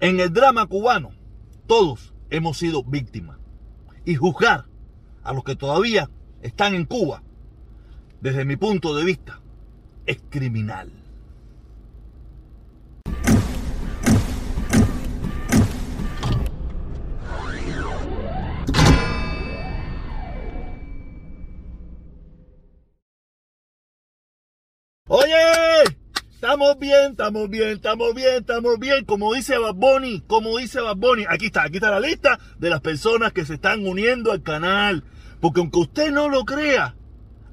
En 0.00 0.20
el 0.20 0.32
drama 0.32 0.64
cubano, 0.66 1.10
todos 1.66 2.14
hemos 2.30 2.56
sido 2.56 2.84
víctimas. 2.84 3.38
Y 4.04 4.14
juzgar 4.14 4.66
a 5.24 5.32
los 5.32 5.42
que 5.42 5.56
todavía 5.56 6.08
están 6.40 6.74
en 6.74 6.84
Cuba, 6.84 7.22
desde 8.20 8.44
mi 8.44 8.54
punto 8.56 8.94
de 8.94 9.04
vista, 9.04 9.40
es 10.06 10.22
criminal. 10.30 10.92
Oye, 25.08 25.47
estamos 26.40 26.78
bien, 26.78 27.10
estamos 27.10 27.50
bien, 27.50 27.68
estamos 27.70 28.14
bien, 28.14 28.36
estamos 28.36 28.78
bien. 28.78 29.04
Como 29.04 29.34
dice 29.34 29.58
Bad 29.58 29.74
Bunny, 29.74 30.20
como 30.20 30.56
dice 30.58 30.80
Bad 30.80 30.94
Bunny. 30.94 31.24
Aquí 31.28 31.46
está, 31.46 31.64
aquí 31.64 31.78
está 31.78 31.90
la 31.90 31.98
lista 31.98 32.38
de 32.60 32.70
las 32.70 32.80
personas 32.80 33.32
que 33.32 33.44
se 33.44 33.54
están 33.54 33.84
uniendo 33.84 34.30
al 34.30 34.44
canal. 34.44 35.02
Porque 35.40 35.58
aunque 35.58 35.80
usted 35.80 36.12
no 36.12 36.28
lo 36.28 36.44
crea, 36.44 36.94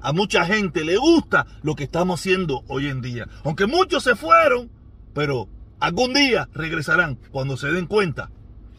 a 0.00 0.12
mucha 0.12 0.44
gente 0.44 0.84
le 0.84 0.98
gusta 0.98 1.46
lo 1.62 1.74
que 1.74 1.82
estamos 1.82 2.20
haciendo 2.20 2.62
hoy 2.68 2.86
en 2.86 3.00
día. 3.00 3.26
Aunque 3.42 3.66
muchos 3.66 4.04
se 4.04 4.14
fueron, 4.14 4.70
pero 5.12 5.48
algún 5.80 6.14
día 6.14 6.48
regresarán 6.54 7.18
cuando 7.32 7.56
se 7.56 7.72
den 7.72 7.86
cuenta 7.86 8.30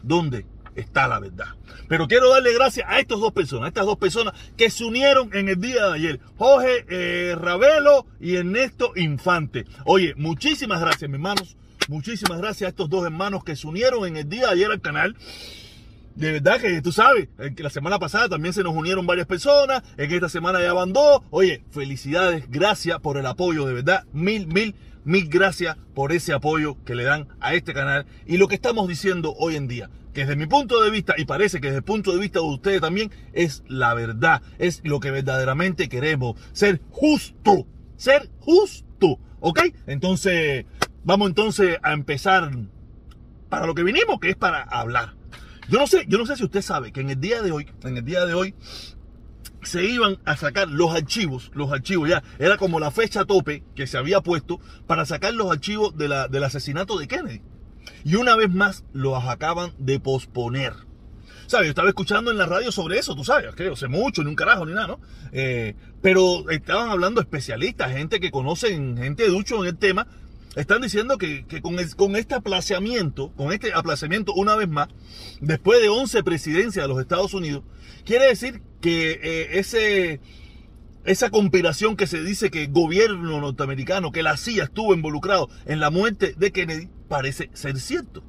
dónde 0.02 0.46
está 0.80 1.08
la 1.08 1.20
verdad. 1.20 1.48
Pero 1.88 2.06
quiero 2.06 2.30
darle 2.30 2.52
gracias 2.54 2.86
a 2.88 2.98
estas 3.00 3.18
dos 3.18 3.32
personas, 3.32 3.66
a 3.66 3.68
estas 3.68 3.86
dos 3.86 3.98
personas 3.98 4.34
que 4.56 4.70
se 4.70 4.84
unieron 4.84 5.30
en 5.34 5.48
el 5.48 5.60
día 5.60 5.86
de 5.86 5.94
ayer. 5.94 6.20
Jorge 6.36 6.84
eh, 6.88 7.34
Ravelo 7.38 8.06
y 8.20 8.36
Ernesto 8.36 8.92
Infante. 8.96 9.64
Oye, 9.84 10.14
muchísimas 10.16 10.80
gracias, 10.80 11.08
mis 11.08 11.16
hermanos. 11.16 11.56
Muchísimas 11.88 12.38
gracias 12.38 12.66
a 12.66 12.70
estos 12.70 12.90
dos 12.90 13.04
hermanos 13.04 13.44
que 13.44 13.56
se 13.56 13.66
unieron 13.66 14.06
en 14.06 14.18
el 14.18 14.28
día 14.28 14.46
de 14.46 14.52
ayer 14.52 14.70
al 14.70 14.80
canal. 14.80 15.16
De 16.14 16.32
verdad 16.32 16.60
que 16.60 16.82
tú 16.82 16.90
sabes, 16.90 17.28
que 17.54 17.62
la 17.62 17.70
semana 17.70 17.98
pasada 18.00 18.28
también 18.28 18.52
se 18.52 18.64
nos 18.64 18.74
unieron 18.74 19.06
varias 19.06 19.28
personas, 19.28 19.84
en 19.96 20.12
esta 20.12 20.28
semana 20.28 20.60
ya 20.60 20.72
van 20.72 20.92
dos. 20.92 21.22
Oye, 21.30 21.62
felicidades, 21.70 22.50
gracias 22.50 22.98
por 22.98 23.18
el 23.18 23.26
apoyo, 23.26 23.64
de 23.66 23.74
verdad, 23.74 24.04
mil, 24.12 24.48
mil, 24.48 24.74
mil 25.08 25.26
gracias 25.28 25.76
por 25.94 26.12
ese 26.12 26.34
apoyo 26.34 26.76
que 26.84 26.94
le 26.94 27.04
dan 27.04 27.28
a 27.40 27.54
este 27.54 27.72
canal 27.72 28.04
y 28.26 28.36
lo 28.36 28.46
que 28.46 28.54
estamos 28.54 28.86
diciendo 28.86 29.34
hoy 29.38 29.56
en 29.56 29.66
día 29.66 29.88
que 30.12 30.20
desde 30.20 30.36
mi 30.36 30.46
punto 30.46 30.82
de 30.82 30.90
vista, 30.90 31.14
y 31.16 31.24
parece 31.24 31.60
que 31.60 31.68
desde 31.68 31.78
el 31.78 31.84
punto 31.84 32.12
de 32.12 32.18
vista 32.18 32.40
de 32.40 32.46
ustedes 32.46 32.80
también, 32.80 33.10
es 33.32 33.62
la 33.68 33.94
verdad, 33.94 34.42
es 34.58 34.80
lo 34.84 35.00
que 35.00 35.10
verdaderamente 35.10 35.88
queremos, 35.88 36.38
ser 36.52 36.80
justo, 36.90 37.66
ser 37.96 38.28
justo, 38.40 39.18
¿ok? 39.40 39.60
Entonces, 39.86 40.66
vamos 41.04 41.28
entonces 41.28 41.78
a 41.82 41.92
empezar 41.92 42.50
para 43.48 43.66
lo 43.66 43.74
que 43.74 43.84
vinimos, 43.84 44.18
que 44.18 44.30
es 44.30 44.36
para 44.36 44.62
hablar. 44.62 45.14
Yo 45.68 45.78
no 45.78 45.86
sé, 45.86 46.04
yo 46.08 46.18
no 46.18 46.26
sé 46.26 46.36
si 46.36 46.44
usted 46.44 46.62
sabe 46.62 46.92
que 46.92 47.00
en 47.00 47.10
el 47.10 47.20
día 47.20 47.40
de 47.40 47.52
hoy, 47.52 47.68
en 47.84 47.96
el 47.96 48.04
día 48.04 48.26
de 48.26 48.34
hoy, 48.34 48.54
se 49.68 49.84
iban 49.84 50.18
a 50.24 50.36
sacar 50.36 50.68
los 50.68 50.94
archivos, 50.94 51.52
los 51.54 51.70
archivos 51.70 52.08
ya, 52.08 52.24
era 52.38 52.56
como 52.56 52.80
la 52.80 52.90
fecha 52.90 53.24
tope 53.24 53.62
que 53.76 53.86
se 53.86 53.98
había 53.98 54.20
puesto 54.20 54.60
para 54.86 55.06
sacar 55.06 55.34
los 55.34 55.50
archivos 55.50 55.96
de 55.96 56.08
la, 56.08 56.26
del 56.26 56.42
asesinato 56.42 56.98
de 56.98 57.06
Kennedy. 57.06 57.42
Y 58.04 58.16
una 58.16 58.34
vez 58.34 58.50
más 58.50 58.84
los 58.92 59.24
acaban 59.24 59.72
de 59.78 60.00
posponer. 60.00 60.72
¿Sabes? 61.46 61.66
Yo 61.66 61.70
estaba 61.70 61.88
escuchando 61.88 62.30
en 62.30 62.36
la 62.36 62.46
radio 62.46 62.70
sobre 62.72 62.98
eso, 62.98 63.14
tú 63.14 63.24
sabes, 63.24 63.54
que 63.54 63.74
sé 63.74 63.88
mucho, 63.88 64.22
ni 64.22 64.28
un 64.28 64.36
carajo, 64.36 64.66
ni 64.66 64.72
nada, 64.72 64.88
¿no? 64.88 65.00
Eh, 65.32 65.76
pero 66.02 66.50
estaban 66.50 66.90
hablando 66.90 67.20
especialistas, 67.20 67.92
gente 67.92 68.20
que 68.20 68.30
conocen, 68.30 68.98
gente 68.98 69.26
ducho 69.28 69.62
en 69.62 69.68
el 69.68 69.78
tema, 69.78 70.06
están 70.58 70.82
diciendo 70.82 71.18
que, 71.18 71.44
con, 71.62 72.16
este 72.16 72.34
aplazamiento, 72.34 73.32
con 73.36 73.52
este 73.52 73.72
aplazamiento 73.72 74.32
una 74.34 74.56
vez 74.56 74.68
más, 74.68 74.88
después 75.40 75.80
de 75.80 75.88
11 75.88 76.24
presidencias 76.24 76.84
de 76.84 76.88
los 76.88 77.00
Estados 77.00 77.32
Unidos, 77.32 77.62
quiere 78.04 78.26
decir 78.26 78.60
que 78.80 79.20
eh, 79.22 80.20
esa 81.04 81.30
conspiración 81.30 81.96
que 81.96 82.08
se 82.08 82.22
dice 82.22 82.50
que 82.50 82.64
el 82.64 82.72
gobierno 82.72 83.40
norteamericano, 83.40 84.10
que 84.10 84.24
la 84.24 84.36
CIA 84.36 84.64
estuvo 84.64 84.94
involucrado 84.94 85.48
en 85.64 85.78
la 85.78 85.90
muerte 85.90 86.34
de 86.36 86.50
Kennedy, 86.50 86.88
parece 87.08 87.50
ser 87.52 87.78
cierto. 87.78 88.24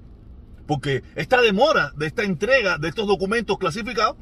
Porque 0.67 1.01
esta 1.15 1.41
demora 1.41 1.93
de 1.97 2.05
esta 2.05 2.21
entrega 2.21 2.77
de 2.77 2.89
estos 2.89 3.07
documentos 3.07 3.57
clasificados 3.57 4.17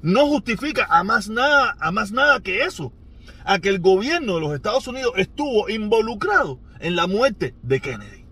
no 0.00 0.28
justifica 0.28 0.86
a 0.88 1.02
más 1.02 1.28
nada, 1.28 1.76
a 1.80 1.90
más 1.90 2.12
nada 2.12 2.40
que 2.40 2.62
eso. 2.62 2.92
A 3.44 3.58
que 3.58 3.68
el 3.68 3.80
gobierno 3.80 4.36
de 4.36 4.40
los 4.42 4.54
Estados 4.54 4.86
Unidos 4.86 5.14
estuvo 5.16 5.68
involucrado 5.68 6.60
en 6.80 6.96
la 6.96 7.06
muerte 7.06 7.54
de 7.62 7.80
Kennedy. 7.80 8.24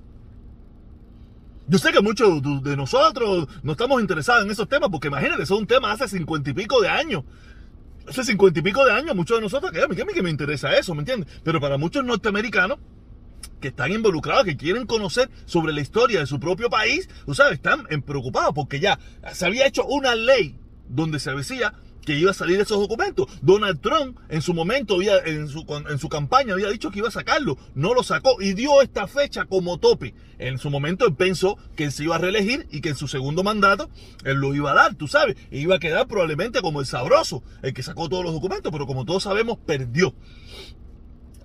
Yo 1.68 1.78
sé 1.78 1.90
que 1.92 2.00
muchos 2.00 2.42
de 2.62 2.76
nosotros 2.76 3.48
no 3.62 3.72
estamos 3.72 4.00
interesados 4.00 4.44
en 4.44 4.50
esos 4.50 4.68
temas, 4.68 4.88
porque 4.88 5.08
imagínate, 5.08 5.42
es 5.42 5.50
un 5.50 5.66
tema 5.66 5.90
hace 5.90 6.06
cincuenta 6.08 6.50
y 6.50 6.52
pico 6.52 6.80
de 6.80 6.88
años. 6.88 7.24
Hace 8.08 8.22
cincuenta 8.22 8.60
y 8.60 8.62
pico 8.62 8.84
de 8.84 8.92
años, 8.92 9.16
muchos 9.16 9.38
de 9.38 9.42
nosotros, 9.42 9.72
que 9.72 9.82
a 9.82 9.88
mí 9.88 9.96
que 9.96 10.22
me 10.22 10.30
interesa 10.30 10.76
eso, 10.76 10.94
¿me 10.94 11.00
entiendes? 11.00 11.40
Pero 11.42 11.60
para 11.60 11.76
muchos 11.76 12.04
norteamericanos, 12.04 12.78
que 13.60 13.68
están 13.68 13.90
involucrados, 13.90 14.44
que 14.44 14.56
quieren 14.56 14.86
conocer 14.86 15.28
sobre 15.44 15.72
la 15.72 15.80
historia 15.80 16.20
de 16.20 16.26
su 16.26 16.38
propio 16.38 16.70
país, 16.70 17.08
sabes, 17.32 17.54
están 17.54 17.84
preocupados 18.02 18.52
porque 18.54 18.78
ya 18.78 18.98
se 19.32 19.46
había 19.46 19.66
hecho 19.66 19.84
una 19.86 20.14
ley 20.14 20.58
donde 20.88 21.18
se 21.18 21.32
decía 21.32 21.74
que 22.06 22.18
iba 22.18 22.30
a 22.30 22.34
salir 22.34 22.58
esos 22.60 22.78
documentos. 22.78 23.26
Donald 23.42 23.80
Trump 23.80 24.18
en 24.30 24.40
su 24.40 24.54
momento, 24.54 24.94
había, 24.94 25.18
en, 25.18 25.48
su, 25.48 25.66
en 25.90 25.98
su 25.98 26.08
campaña, 26.08 26.54
había 26.54 26.70
dicho 26.70 26.90
que 26.90 27.00
iba 27.00 27.08
a 27.08 27.10
sacarlo. 27.10 27.58
No 27.74 27.92
lo 27.92 28.02
sacó 28.02 28.40
y 28.40 28.54
dio 28.54 28.80
esta 28.80 29.06
fecha 29.08 29.44
como 29.44 29.78
tope. 29.78 30.14
En 30.38 30.58
su 30.58 30.70
momento 30.70 31.06
él 31.06 31.14
pensó 31.14 31.58
que 31.74 31.84
él 31.84 31.92
se 31.92 32.04
iba 32.04 32.14
a 32.14 32.18
reelegir 32.18 32.66
y 32.70 32.80
que 32.80 32.90
en 32.90 32.96
su 32.96 33.08
segundo 33.08 33.42
mandato 33.42 33.90
él 34.24 34.36
lo 34.38 34.54
iba 34.54 34.70
a 34.70 34.74
dar, 34.74 34.94
tú 34.94 35.08
sabes. 35.08 35.36
E 35.50 35.58
iba 35.58 35.76
a 35.76 35.78
quedar 35.80 36.06
probablemente 36.06 36.62
como 36.62 36.80
el 36.80 36.86
sabroso, 36.86 37.42
el 37.62 37.74
que 37.74 37.82
sacó 37.82 38.08
todos 38.08 38.24
los 38.24 38.32
documentos, 38.32 38.72
pero 38.72 38.86
como 38.86 39.04
todos 39.04 39.24
sabemos, 39.24 39.58
perdió. 39.58 40.14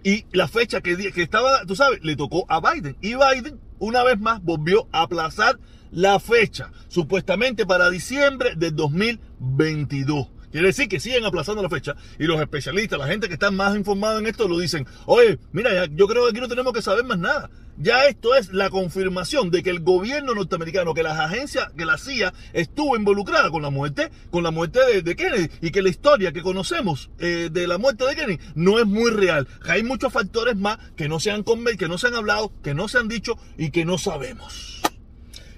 Y 0.03 0.25
la 0.31 0.47
fecha 0.47 0.81
que, 0.81 0.95
que 1.11 1.21
estaba, 1.21 1.65
tú 1.65 1.75
sabes, 1.75 2.03
le 2.03 2.15
tocó 2.15 2.45
a 2.49 2.59
Biden. 2.59 2.97
Y 3.01 3.15
Biden, 3.15 3.59
una 3.79 4.03
vez 4.03 4.19
más, 4.19 4.43
volvió 4.43 4.87
a 4.91 5.03
aplazar 5.03 5.59
la 5.91 6.19
fecha, 6.19 6.71
supuestamente 6.87 7.65
para 7.65 7.89
diciembre 7.89 8.55
del 8.55 8.75
2022. 8.75 10.27
Quiere 10.51 10.67
decir 10.67 10.89
que 10.89 10.99
siguen 10.99 11.25
aplazando 11.25 11.63
la 11.63 11.69
fecha 11.69 11.95
y 12.19 12.25
los 12.25 12.39
especialistas, 12.41 12.99
la 12.99 13.07
gente 13.07 13.27
que 13.27 13.33
está 13.33 13.51
más 13.51 13.75
informada 13.75 14.19
en 14.19 14.27
esto, 14.27 14.47
lo 14.47 14.59
dicen, 14.59 14.85
oye, 15.05 15.39
mira, 15.51 15.85
yo 15.85 16.07
creo 16.07 16.23
que 16.23 16.31
aquí 16.31 16.41
no 16.41 16.47
tenemos 16.47 16.73
que 16.73 16.81
saber 16.81 17.05
más 17.05 17.19
nada. 17.19 17.49
Ya 17.77 18.05
esto 18.05 18.35
es 18.35 18.53
la 18.53 18.69
confirmación 18.69 19.49
de 19.49 19.63
que 19.63 19.69
el 19.69 19.79
gobierno 19.79 20.35
norteamericano, 20.35 20.93
que 20.93 21.03
las 21.03 21.17
agencias, 21.17 21.71
que 21.75 21.85
la 21.85 21.97
CIA 21.97 22.33
estuvo 22.53 22.95
involucrada 22.95 23.49
con 23.49 23.61
la 23.61 23.69
muerte, 23.69 24.11
con 24.29 24.43
la 24.43 24.51
muerte 24.51 25.01
de, 25.01 25.15
Kennedy 25.15 25.49
y 25.61 25.71
que 25.71 25.81
la 25.81 25.89
historia 25.89 26.31
que 26.31 26.41
conocemos 26.41 27.09
eh, 27.17 27.49
de 27.51 27.67
la 27.67 27.77
muerte 27.77 28.05
de 28.05 28.15
Kennedy 28.15 28.39
no 28.55 28.77
es 28.77 28.85
muy 28.85 29.09
real. 29.09 29.47
Hay 29.63 29.83
muchos 29.83 30.13
factores 30.13 30.57
más 30.57 30.77
que 30.95 31.07
no 31.07 31.19
se 31.19 31.31
han 31.31 31.43
que 31.43 31.87
no 31.87 31.97
se 31.97 32.07
han 32.07 32.15
hablado, 32.15 32.51
que 32.61 32.73
no 32.73 32.87
se 32.87 32.99
han 32.99 33.07
dicho 33.07 33.37
y 33.57 33.71
que 33.71 33.83
no 33.83 33.97
sabemos. 33.97 34.80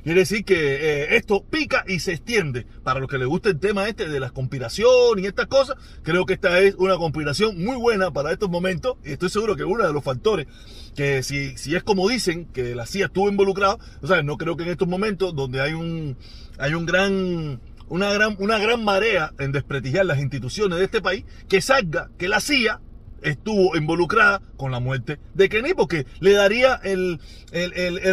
Quiere 0.04 0.20
decir 0.20 0.44
que 0.44 0.56
eh, 0.56 1.16
esto 1.16 1.44
pica 1.44 1.86
y 1.88 2.00
se 2.00 2.12
extiende. 2.12 2.66
Para 2.84 3.00
los 3.00 3.10
que 3.10 3.18
les 3.18 3.28
gusta 3.28 3.50
el 3.50 3.60
tema 3.60 3.88
este 3.88 4.10
de 4.10 4.20
las 4.20 4.34
conspiraciones 4.34 5.24
y 5.24 5.28
estas 5.28 5.48
cosas, 5.48 5.78
creo 6.04 6.26
que 6.26 6.34
esta 6.34 6.60
es 6.60 6.76
una 6.76 6.98
conspiración 6.98 7.64
muy 7.64 7.78
buena 7.78 8.12
para 8.12 8.32
estos 8.32 8.50
momentos. 8.50 8.98
Y 9.06 9.14
estoy 9.14 9.30
seguro 9.30 9.56
que 9.56 9.64
uno 9.64 9.86
de 9.86 9.94
los 9.94 10.04
factores 10.04 10.48
que 10.96 11.24
si, 11.24 11.58
si 11.58 11.76
es 11.76 11.84
como 11.84 12.08
dicen, 12.08 12.46
que 12.46 12.76
la 12.76 12.86
CIA 12.86 13.06
estuvo 13.06 13.30
involucrada, 13.30 13.78
o 14.02 14.08
sea, 14.08 14.22
no 14.22 14.38
creo 14.38 14.58
que 14.58 14.64
en 14.64 14.70
estos 14.70 14.88
momentos 14.88 15.36
donde 15.36 15.62
hay 15.62 15.74
un, 15.74 16.18
hay 16.60 16.74
un 16.74 16.86
gran 16.86 17.60
una 17.90 18.12
gran, 18.12 18.36
una 18.40 18.58
gran 18.58 18.84
marea 18.84 19.34
en 19.40 19.52
desprestigiar 19.52 20.06
las 20.06 20.20
instituciones 20.20 20.80
de 20.80 20.86
este 20.86 21.02
país, 21.02 21.26
que 21.48 21.62
salga 21.62 22.10
que 22.18 22.28
la 22.28 22.40
CIA 22.40 22.82
estuvo 23.24 23.76
involucrada 23.76 24.42
con 24.58 24.72
la 24.72 24.80
muerte 24.80 25.20
de 25.34 25.50
Kenny, 25.50 25.74
porque 25.74 26.06
le 26.20 26.34
daría 26.34 26.76
el, 26.84 27.20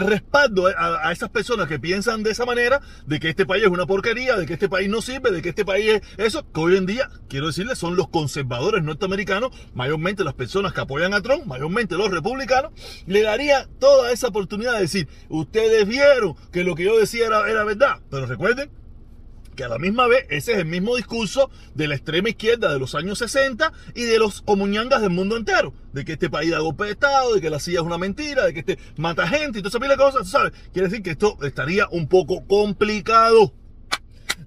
respaldo 0.06 0.66
a, 0.66 1.12
esas 1.12 1.30
personas 1.30 1.68
que 1.68 1.78
piensan 1.78 2.22
de 2.22 2.30
esa 2.30 2.44
manera, 2.44 2.80
de 3.06 3.20
que 3.20 3.28
este 3.28 3.46
país 3.46 3.64
es 3.64 3.70
una 3.70 3.86
porquería, 3.86 4.36
de 4.36 4.46
que 4.46 4.54
este 4.54 4.68
país 4.68 4.88
no 4.88 5.02
sirve, 5.02 5.30
de 5.30 5.42
que 5.42 5.50
este 5.50 5.64
país 5.64 6.00
es 6.16 6.26
eso, 6.26 6.50
que 6.52 6.60
hoy 6.60 6.76
en 6.76 6.86
día, 6.86 7.10
quiero 7.28 7.46
decirles, 7.46 7.78
son 7.78 7.96
los 7.96 8.08
conservadores 8.08 8.82
norteamericanos, 8.82 9.50
mayormente 9.74 10.24
las 10.24 10.34
personas 10.34 10.72
que 10.72 10.80
apoyan 10.80 11.14
a 11.14 11.20
Trump, 11.20 11.46
mayormente 11.46 11.96
los 11.96 12.10
republicanos, 12.10 12.72
le 13.06 13.22
daría 13.22 13.68
toda 13.78 14.12
esa 14.12 14.28
oportunidad 14.28 14.74
de 14.74 14.80
decir, 14.80 15.08
ustedes 15.28 15.86
vieron 15.86 16.34
que 16.52 16.64
lo 16.64 16.74
que 16.74 16.84
yo 16.84 16.98
decía 16.98 17.26
era, 17.26 17.48
era 17.48 17.64
verdad, 17.64 18.00
pero 18.10 18.26
recuerden 18.26 18.70
que 19.54 19.64
a 19.64 19.68
la 19.68 19.78
misma 19.78 20.06
vez 20.06 20.26
ese 20.30 20.52
es 20.52 20.58
el 20.58 20.66
mismo 20.66 20.96
discurso 20.96 21.50
de 21.74 21.88
la 21.88 21.94
extrema 21.94 22.28
izquierda 22.30 22.72
de 22.72 22.78
los 22.78 22.94
años 22.94 23.18
60 23.18 23.72
y 23.94 24.02
de 24.02 24.18
los 24.18 24.42
comuñangas 24.42 25.02
del 25.02 25.10
mundo 25.10 25.36
entero, 25.36 25.72
de 25.92 26.04
que 26.04 26.12
este 26.12 26.30
país 26.30 26.50
da 26.50 26.60
golpe 26.60 26.84
de 26.84 26.92
Estado, 26.92 27.34
de 27.34 27.40
que 27.40 27.50
la 27.50 27.60
CIA 27.60 27.80
es 27.80 27.86
una 27.86 27.98
mentira, 27.98 28.46
de 28.46 28.54
que 28.54 28.60
este 28.60 28.78
mata 28.96 29.26
gente 29.26 29.58
y 29.58 29.62
toda 29.62 29.70
esa 29.70 29.80
pila 29.80 29.92
de 29.92 30.02
cosas, 30.02 30.28
¿sabes? 30.28 30.52
Quiere 30.72 30.88
decir 30.88 31.02
que 31.02 31.10
esto 31.10 31.36
estaría 31.42 31.88
un 31.90 32.08
poco 32.08 32.46
complicado. 32.46 33.52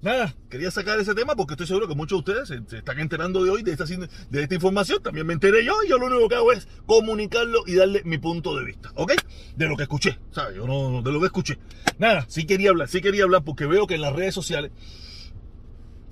Nada, 0.04 0.36
quería 0.50 0.70
sacar 0.70 1.00
ese 1.00 1.14
tema 1.14 1.34
porque 1.34 1.54
estoy 1.54 1.66
seguro 1.66 1.88
que 1.88 1.94
muchos 1.94 2.22
de 2.22 2.32
ustedes 2.32 2.64
se, 2.68 2.76
están 2.76 3.00
enterando 3.00 3.42
de 3.42 3.50
hoy 3.50 3.62
de 3.62 3.72
esta, 3.72 3.84
de 3.84 4.42
esta 4.42 4.54
información. 4.54 5.02
También 5.02 5.26
me 5.26 5.32
enteré 5.32 5.64
yo 5.64 5.74
y 5.84 5.88
yo 5.88 5.98
lo 5.98 6.06
único 6.06 6.28
que 6.28 6.34
hago 6.36 6.52
es 6.52 6.68
comunicarlo 6.86 7.64
y 7.66 7.74
darle 7.74 8.02
mi 8.04 8.18
punto 8.18 8.54
de 8.56 8.64
vista, 8.64 8.92
¿ok? 8.94 9.12
De 9.56 9.66
lo 9.66 9.76
que 9.76 9.84
escuché, 9.84 10.18
¿sabes? 10.30 10.56
Yo 10.56 10.66
no, 10.66 11.02
de 11.02 11.10
lo 11.10 11.20
que 11.20 11.26
escuché. 11.26 11.58
Nada, 11.98 12.26
sí 12.28 12.44
quería 12.44 12.70
hablar, 12.70 12.88
sí 12.88 13.00
quería 13.00 13.24
hablar 13.24 13.42
porque 13.44 13.64
veo 13.64 13.86
que 13.86 13.94
en 13.94 14.02
las 14.02 14.12
redes 14.12 14.34
sociales 14.34 14.70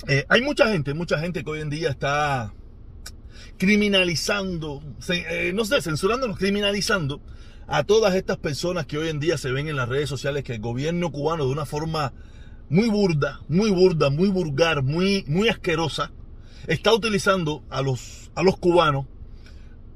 eh, 0.09 0.25
hay 0.29 0.41
mucha 0.41 0.69
gente, 0.69 0.95
mucha 0.95 1.19
gente 1.19 1.45
que 1.45 1.51
hoy 1.51 1.61
en 1.61 1.71
día 1.71 1.91
está 1.91 2.55
criminalizando, 3.59 4.83
eh, 5.11 5.53
no 5.55 5.67
sé, 5.67 5.83
censurándonos, 5.83 6.39
criminalizando 6.39 7.21
a 7.69 7.85
todas 7.85 8.15
estas 8.15 8.39
personas 8.39 8.87
que 8.87 8.97
hoy 8.97 9.09
en 9.09 9.21
día 9.21 9.37
se 9.37 9.53
ven 9.53 9.69
en 9.69 9.77
las 9.77 9.89
redes 9.89 10.09
sociales 10.09 10.45
que 10.45 10.55
el 10.55 10.61
gobierno 10.61 11.13
cubano 11.13 11.45
de 11.45 11.53
una 11.53 11.67
forma 11.67 12.15
muy 12.73 12.89
burda, 12.89 13.43
muy 13.49 13.71
burda, 13.71 14.09
muy 14.09 14.31
vulgar, 14.31 14.83
muy, 14.83 15.25
muy 15.29 15.51
asquerosa, 15.51 16.11
está 16.67 16.95
utilizando 16.95 17.63
a 17.69 17.83
los, 17.83 18.31
a 18.35 18.43
los 18.43 18.57
cubanos 18.57 19.05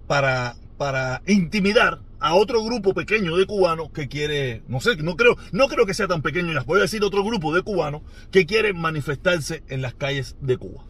para, 0.07 0.57
para 0.77 1.23
intimidar 1.27 2.01
a 2.21 2.35
otro 2.35 2.63
grupo 2.63 2.93
pequeño 2.93 3.35
de 3.39 3.47
cubanos 3.47 3.91
que 3.93 4.09
quiere, 4.09 4.63
no 4.69 4.83
sé, 4.83 4.97
no 4.97 5.17
creo, 5.17 5.39
no 5.53 5.69
creo 5.69 5.87
que 5.87 5.95
sea 5.95 6.07
tan 6.07 6.21
pequeño, 6.21 6.53
les 6.53 6.67
voy 6.67 6.81
a 6.81 6.83
decir 6.83 7.03
otro 7.03 7.25
grupo 7.25 7.55
de 7.55 7.63
cubanos 7.63 8.03
que 8.31 8.45
quiere 8.45 8.75
manifestarse 8.75 9.63
en 9.69 9.81
las 9.81 9.95
calles 9.95 10.37
de 10.43 10.59
Cuba. 10.59 10.85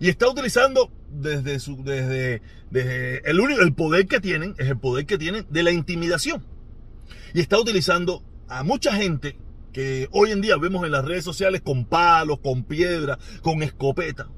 Y 0.00 0.08
está 0.08 0.28
utilizando 0.28 0.90
desde 1.10 1.60
su, 1.60 1.84
desde, 1.84 2.42
desde 2.72 3.30
el 3.30 3.38
único, 3.38 3.62
el 3.62 3.72
poder 3.72 4.08
que 4.08 4.18
tienen, 4.18 4.56
es 4.58 4.68
el 4.68 4.78
poder 4.78 5.06
que 5.06 5.16
tienen 5.16 5.46
de 5.48 5.62
la 5.62 5.70
intimidación. 5.70 6.44
Y 7.34 7.40
está 7.40 7.56
utilizando 7.56 8.24
a 8.48 8.64
mucha 8.64 8.92
gente 8.94 9.36
que 9.74 10.08
hoy 10.12 10.30
en 10.30 10.40
día 10.40 10.56
vemos 10.56 10.86
en 10.86 10.92
las 10.92 11.04
redes 11.04 11.24
sociales 11.24 11.60
con 11.60 11.84
palos, 11.84 12.38
con 12.38 12.62
piedra, 12.62 13.18
con 13.42 13.62
escopeta. 13.62 14.28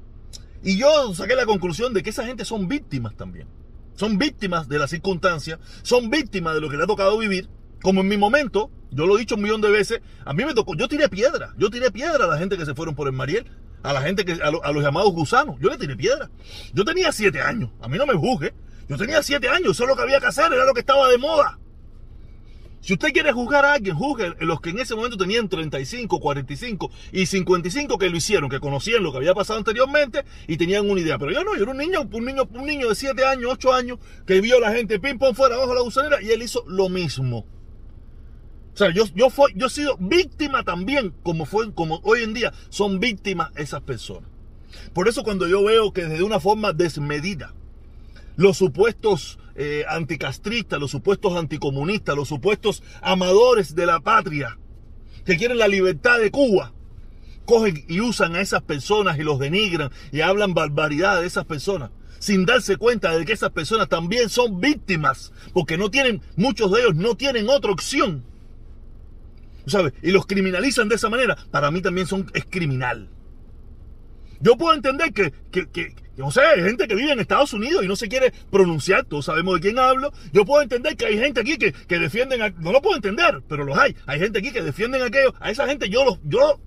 Y 0.63 0.77
yo 0.77 1.13
saqué 1.13 1.35
la 1.35 1.45
conclusión 1.45 1.93
de 1.93 2.01
que 2.03 2.09
esa 2.09 2.25
gente 2.25 2.43
son 2.43 2.67
víctimas 2.67 3.15
también. 3.15 3.47
Son 3.93 4.17
víctimas 4.17 4.67
de 4.67 4.79
las 4.79 4.89
circunstancias, 4.89 5.59
son 5.83 6.09
víctimas 6.09 6.55
de 6.55 6.61
lo 6.61 6.69
que 6.69 6.75
le 6.75 6.83
ha 6.83 6.87
tocado 6.87 7.17
vivir. 7.19 7.47
Como 7.83 8.01
en 8.01 8.07
mi 8.07 8.17
momento, 8.17 8.71
yo 8.89 9.05
lo 9.05 9.15
he 9.15 9.19
dicho 9.19 9.35
un 9.35 9.43
millón 9.43 9.61
de 9.61 9.69
veces, 9.69 10.01
a 10.25 10.33
mí 10.33 10.43
me 10.43 10.55
tocó, 10.55 10.75
yo 10.75 10.87
tiré 10.87 11.07
piedra, 11.07 11.53
yo 11.57 11.69
tiré 11.69 11.91
piedra 11.91 12.25
a 12.25 12.27
la 12.27 12.37
gente 12.39 12.57
que 12.57 12.65
se 12.65 12.73
fueron 12.73 12.95
por 12.95 13.07
el 13.07 13.13
Mariel, 13.13 13.45
a 13.83 13.93
la 13.93 14.01
gente 14.01 14.25
que, 14.25 14.33
a, 14.33 14.47
a 14.47 14.71
los 14.71 14.83
llamados 14.83 15.13
gusanos, 15.13 15.57
yo 15.61 15.69
le 15.69 15.77
tiré 15.77 15.95
piedra. 15.95 16.31
Yo 16.73 16.83
tenía 16.83 17.11
siete 17.11 17.41
años, 17.41 17.69
a 17.79 17.87
mí 17.87 17.99
no 17.99 18.07
me 18.07 18.15
juzgue, 18.15 18.55
yo 18.89 18.97
tenía 18.97 19.21
siete 19.21 19.49
años, 19.49 19.71
eso 19.71 19.83
es 19.83 19.89
lo 19.89 19.95
que 19.95 20.01
había 20.01 20.19
que 20.19 20.25
hacer, 20.25 20.51
era 20.51 20.65
lo 20.65 20.73
que 20.73 20.79
estaba 20.79 21.07
de 21.09 21.19
moda. 21.19 21.59
Si 22.79 22.93
usted 22.93 23.11
quiere 23.11 23.31
juzgar 23.31 23.65
a 23.65 23.73
alguien, 23.73 23.95
juzgue 23.95 24.33
los 24.39 24.61
que 24.61 24.69
en 24.69 24.79
ese 24.79 24.95
momento 24.95 25.17
tenían 25.17 25.49
35, 25.49 26.19
45 26.19 26.91
y 27.11 27.25
55 27.25 27.97
que 27.97 28.09
lo 28.09 28.17
hicieron, 28.17 28.49
que 28.49 28.59
conocían 28.59 29.03
lo 29.03 29.11
que 29.11 29.17
había 29.17 29.33
pasado 29.33 29.59
anteriormente 29.59 30.23
y 30.47 30.57
tenían 30.57 30.89
una 30.89 31.01
idea. 31.01 31.17
Pero 31.17 31.31
yo 31.31 31.43
no, 31.43 31.55
yo 31.55 31.63
era 31.63 31.71
un 31.71 31.77
niño, 31.77 32.07
un 32.09 32.25
niño, 32.25 32.43
un 32.53 32.65
niño 32.65 32.89
de 32.89 32.95
7 32.95 33.25
años, 33.25 33.51
8 33.53 33.73
años, 33.73 33.99
que 34.25 34.39
vio 34.41 34.57
a 34.57 34.61
la 34.61 34.71
gente 34.71 34.99
ping 34.99 35.17
pong 35.17 35.35
fuera 35.35 35.55
abajo 35.55 35.71
de 35.71 35.75
la 35.75 35.81
gusanera 35.81 36.21
y 36.21 36.29
él 36.29 36.41
hizo 36.43 36.63
lo 36.67 36.87
mismo. 36.87 37.45
O 38.73 38.77
sea, 38.77 38.93
yo, 38.93 39.05
yo, 39.15 39.31
fue, 39.31 39.51
yo 39.55 39.65
he 39.65 39.69
sido 39.71 39.97
víctima 39.99 40.63
también, 40.63 41.11
como, 41.23 41.45
fue, 41.45 41.73
como 41.73 41.99
hoy 42.03 42.21
en 42.21 42.35
día 42.35 42.53
son 42.69 42.99
víctimas 42.99 43.49
esas 43.55 43.81
personas. 43.81 44.29
Por 44.93 45.07
eso 45.07 45.23
cuando 45.23 45.47
yo 45.47 45.63
veo 45.63 45.91
que 45.93 46.05
desde 46.05 46.23
una 46.23 46.39
forma 46.39 46.73
desmedida, 46.73 47.55
los 48.37 48.57
supuestos 48.57 49.39
eh, 49.55 49.83
anticastristas, 49.89 50.79
los 50.79 50.91
supuestos 50.91 51.35
anticomunistas, 51.35 52.15
los 52.15 52.29
supuestos 52.29 52.81
amadores 53.01 53.75
de 53.75 53.85
la 53.85 53.99
patria, 53.99 54.57
que 55.25 55.35
quieren 55.35 55.57
la 55.57 55.67
libertad 55.67 56.19
de 56.19 56.31
Cuba, 56.31 56.73
cogen 57.45 57.83
y 57.87 57.99
usan 57.99 58.35
a 58.35 58.41
esas 58.41 58.61
personas 58.61 59.19
y 59.19 59.23
los 59.23 59.39
denigran 59.39 59.91
y 60.11 60.21
hablan 60.21 60.53
barbaridad 60.53 61.19
de 61.19 61.27
esas 61.27 61.45
personas 61.45 61.91
sin 62.19 62.45
darse 62.45 62.77
cuenta 62.77 63.15
de 63.15 63.25
que 63.25 63.33
esas 63.33 63.51
personas 63.51 63.89
también 63.89 64.29
son 64.29 64.59
víctimas, 64.59 65.31
porque 65.53 65.77
no 65.77 65.89
tienen, 65.91 66.21
muchos 66.35 66.71
de 66.71 66.81
ellos 66.81 66.95
no 66.95 67.15
tienen 67.15 67.49
otra 67.49 67.71
opción. 67.71 68.23
¿Sabes? 69.65 69.93
Y 70.01 70.11
los 70.11 70.25
criminalizan 70.25 70.87
de 70.87 70.95
esa 70.95 71.09
manera, 71.09 71.37
para 71.51 71.71
mí 71.71 71.81
también 71.81 72.07
son, 72.07 72.31
es 72.33 72.45
criminal. 72.45 73.09
Yo 74.39 74.55
puedo 74.57 74.73
entender 74.73 75.13
que, 75.13 75.33
que, 75.51 75.69
que, 75.69 75.93
no 76.17 76.31
sé, 76.31 76.41
hay 76.41 76.63
gente 76.63 76.87
que 76.87 76.95
vive 76.95 77.11
en 77.11 77.19
Estados 77.19 77.53
Unidos 77.53 77.85
y 77.85 77.87
no 77.87 77.95
se 77.95 78.09
quiere 78.09 78.33
pronunciar, 78.51 79.05
todos 79.05 79.25
sabemos 79.25 79.53
de 79.55 79.61
quién 79.61 79.77
hablo. 79.77 80.11
Yo 80.33 80.45
puedo 80.45 80.63
entender 80.63 80.97
que 80.97 81.05
hay 81.05 81.17
gente 81.19 81.41
aquí 81.41 81.57
que, 81.57 81.73
que 81.73 81.99
defienden, 81.99 82.55
no 82.57 82.71
lo 82.71 82.81
puedo 82.81 82.95
entender, 82.95 83.43
pero 83.47 83.63
los 83.63 83.77
hay. 83.77 83.95
Hay 84.07 84.19
gente 84.19 84.39
aquí 84.39 84.51
que 84.51 84.63
defienden 84.63 85.03
aquello. 85.03 85.35
A 85.39 85.51
esa 85.51 85.67
gente 85.67 85.89
yo, 85.89 86.03
los, 86.03 86.19
yo 86.23 86.59